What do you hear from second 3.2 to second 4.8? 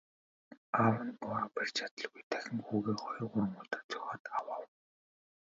гурван удаа цохиод авав.